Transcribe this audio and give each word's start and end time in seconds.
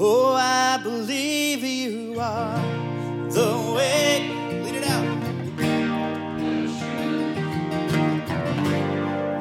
Oh, 0.00 0.32
I 0.34 0.78
believe 0.80 1.64
you 1.64 2.20
are 2.20 2.62
the 3.30 3.74
way. 3.74 4.30
Lead 4.62 4.76
it 4.76 4.86
out. 4.86 5.04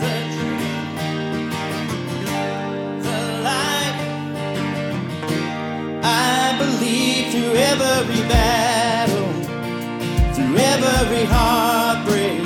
the 0.00 0.14
truth, 0.36 1.02
the 3.02 3.18
light. 3.42 3.96
I 6.04 6.56
believe 6.60 7.24
through 7.32 7.54
every 7.54 8.22
battle, 8.28 8.59
every 11.00 11.24
heartbreak, 11.24 12.44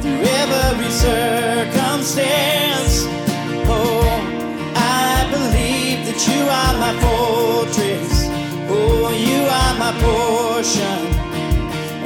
through 0.00 0.24
every 0.64 0.90
circumstance. 0.90 3.04
Oh, 3.68 4.08
I 4.74 5.28
believe 5.30 6.06
that 6.08 6.20
you 6.28 6.40
are 6.60 6.74
my 6.84 6.92
fortress. 7.04 8.14
Oh, 8.70 9.12
you 9.28 9.40
are 9.60 9.74
my 9.84 9.92
portion, 10.00 11.00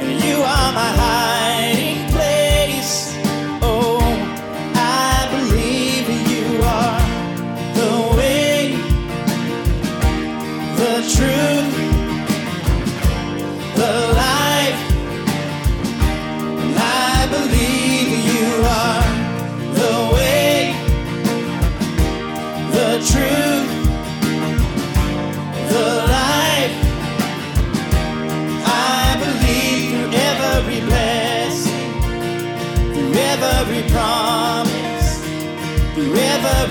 and 0.03 0.15
you 0.25 0.35
are 0.35 0.71
my 0.79 0.89
hiding 0.99 1.22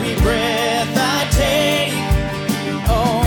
every 0.03 0.20
breath 0.22 0.95
I 0.97 1.28
take. 1.31 1.95
Oh, 2.89 3.22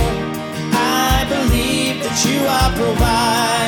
I 0.72 1.24
believe 1.28 2.02
that 2.04 2.18
you 2.24 2.38
are 2.56 2.70
provider, 2.76 3.65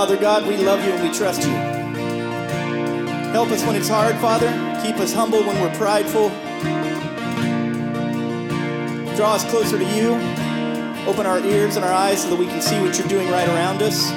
Father 0.00 0.16
God, 0.16 0.46
we 0.46 0.56
love 0.56 0.82
you 0.82 0.92
and 0.92 1.02
we 1.06 1.14
trust 1.14 1.42
you. 1.42 1.52
Help 3.32 3.50
us 3.50 3.62
when 3.66 3.76
it's 3.76 3.90
hard, 3.90 4.16
Father. 4.16 4.48
Keep 4.82 4.96
us 4.96 5.12
humble 5.12 5.40
when 5.40 5.60
we're 5.60 5.76
prideful. 5.76 6.30
Draw 9.14 9.34
us 9.34 9.44
closer 9.50 9.76
to 9.76 9.84
you. 9.84 10.14
Open 11.06 11.26
our 11.26 11.38
ears 11.40 11.76
and 11.76 11.84
our 11.84 11.92
eyes 11.92 12.22
so 12.22 12.30
that 12.30 12.36
we 12.36 12.46
can 12.46 12.62
see 12.62 12.80
what 12.80 12.98
you're 12.98 13.08
doing 13.08 13.28
right 13.28 13.46
around 13.46 13.82
us. 13.82 14.10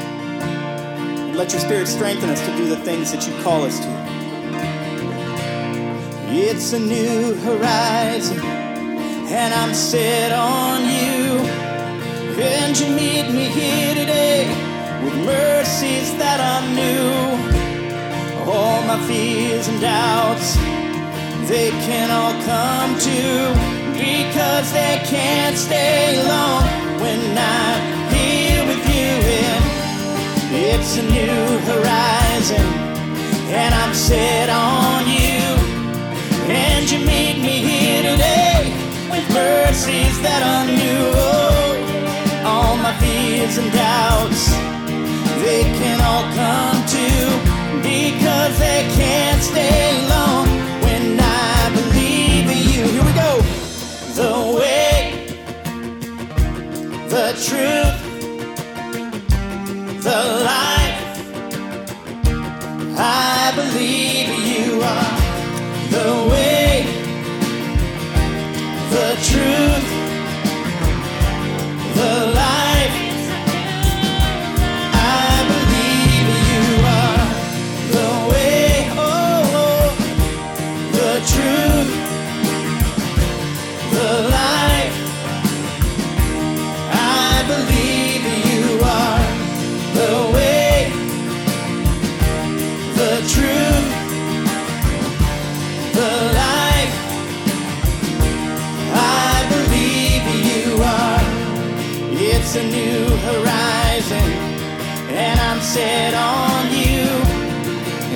Let 1.35 1.51
your 1.51 1.59
Spirit 1.59 1.89
strengthen 1.89 2.29
us 2.29 2.39
to 2.39 2.55
do 2.55 2.69
the 2.69 2.77
things 2.77 3.11
that 3.11 3.27
you 3.27 3.33
call 3.43 3.65
us 3.65 3.77
to. 3.81 3.89
It's 6.31 6.71
a 6.71 6.79
new 6.79 7.35
horizon, 7.41 8.39
and 8.39 9.53
I'm 9.53 9.73
set 9.73 10.31
on 10.31 10.79
you. 10.83 11.41
And 12.41 12.79
you 12.79 12.87
meet 12.87 13.29
me 13.33 13.49
here 13.49 13.95
today 13.95 14.32
with 15.03 15.15
mercies 15.25 16.15
that 16.17 16.39
are 16.39 16.65
new. 16.71 17.11
All 18.51 18.81
my 18.83 18.99
fears 19.07 19.67
and 19.67 19.79
doubts, 19.81 20.55
they 21.49 21.69
can 21.87 22.07
all 22.11 22.35
come 22.43 22.91
too 22.99 23.83
because 23.93 24.71
they 24.71 25.01
can't 25.05 25.57
stay 25.57 26.21
long 26.27 26.63
when 26.99 27.19
I'm 27.37 27.79
here 28.13 28.63
with 28.67 28.83
you. 28.95 29.13
It's 30.55 30.97
a 30.97 31.03
new 31.03 31.43
horizon, 31.69 32.65
and 33.49 33.73
I'm 33.73 33.93
set 33.93 34.49
on 34.49 35.07
you. 35.07 35.43
And 36.51 36.89
you 36.91 36.99
meet 36.99 37.37
me 37.41 37.55
here 37.69 38.03
today 38.11 38.71
with 39.09 39.25
mercies 39.33 40.21
that 40.21 40.41
are 40.53 40.65
new. 40.67 41.03
Oh, 41.15 42.43
all 42.45 42.75
my 42.77 42.93
fears 42.99 43.57
and 43.57 43.71
doubts, 43.71 44.53
they 45.43 45.63
can 45.63 45.99
all 45.99 46.23
come 46.39 46.79
too 46.87 47.25
because 47.81 48.57
they 48.59 48.81
can't 48.95 49.41
stay 49.43 50.07
long 50.07 50.47
when 50.85 51.19
I 51.19 51.69
believe 51.75 52.45
in 52.55 52.61
you. 52.71 52.83
Here 52.93 53.03
we 53.03 53.13
go. 53.25 53.31
The 54.19 54.33
way, 54.57 54.95
the 57.09 57.27
truth, 57.47 57.97
the 60.07 60.19
life. 60.49 61.01
I 62.95 63.51
believe 63.59 64.29
you 64.51 64.81
are 64.81 65.17
the 65.95 66.09
way, 66.31 66.85
the 68.95 69.09
truth, 69.29 70.02
It's 102.55 102.61
a 102.61 102.69
new 102.69 103.09
horizon, 103.17 104.29
and 105.09 105.39
I'm 105.39 105.59
set 105.59 106.13
on 106.13 106.69
you. 106.69 107.01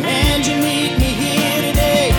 And 0.06 0.46
you 0.46 0.58
meet 0.58 0.94
me 1.00 1.10
here 1.26 1.62
today 1.72 2.14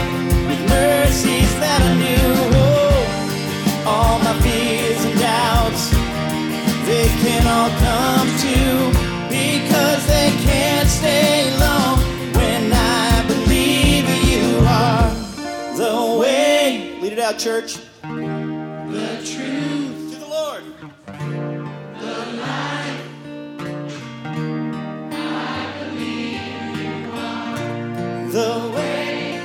with 0.49 0.59
mercies 0.69 1.53
that 1.61 1.81
are 1.81 1.95
new. 1.95 2.34
Oh, 2.59 3.85
all 3.87 4.19
my 4.19 4.35
fears 4.41 5.05
and 5.05 5.17
doubts, 5.20 5.91
they 6.91 7.06
can 7.23 7.47
all 7.47 7.70
come 7.87 8.26
too 8.43 8.91
because 9.31 10.05
they 10.09 10.32
can't 10.43 10.88
stay 10.88 11.56
long 11.61 11.99
when 12.35 12.73
I 12.73 13.25
believe 13.29 14.09
you 14.26 14.59
are 14.67 15.14
the 15.76 16.19
way. 16.19 16.99
Lead 17.00 17.12
it 17.12 17.21
out, 17.21 17.38
church. 17.38 17.76
The. 18.03 19.57
The 28.38 28.73
way. 28.73 29.40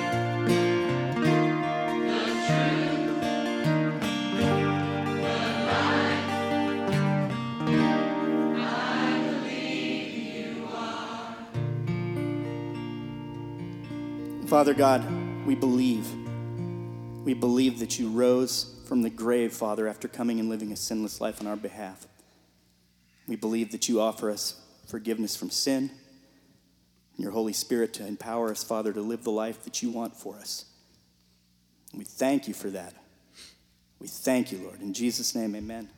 Father 14.45 14.75
God, 14.75 15.04
we 15.48 15.56
believe. 15.56 16.07
We 17.25 17.34
believe 17.34 17.80
that 17.80 17.98
you 17.98 18.10
rose 18.10 18.75
from 18.86 19.01
the 19.01 19.10
grave, 19.10 19.54
Father, 19.54 19.88
after 19.88 20.07
coming 20.07 20.40
and 20.40 20.50
living 20.50 20.72
a 20.72 20.75
sinless 20.75 21.19
life 21.19 21.42
on 21.42 21.48
our 21.48 21.56
behalf. 21.56 22.06
We 23.28 23.38
believe 23.38 23.72
that 23.72 23.90
you 23.90 24.00
offer 24.00 24.30
us 24.30 24.62
forgiveness 24.86 25.36
from 25.36 25.50
sin 25.50 25.90
and 27.15 27.24
your 27.24 27.31
Holy 27.31 27.54
Spirit 27.54 27.94
to 27.95 28.06
empower 28.06 28.51
us, 28.51 28.63
Father, 28.63 28.94
to 28.94 29.01
live 29.01 29.24
the 29.24 29.31
life 29.31 29.63
that 29.63 29.81
you 29.81 29.89
want 29.89 30.15
for 30.15 30.36
us. 30.36 30.65
And 31.92 32.00
we 32.00 32.06
thank 32.06 32.48
you 32.48 32.54
for 32.54 32.69
that. 32.71 32.94
We 34.00 34.07
thank 34.07 34.51
you, 34.51 34.57
Lord. 34.57 34.81
In 34.81 34.94
Jesus' 34.94 35.36
name, 35.36 35.56
amen. 35.56 35.89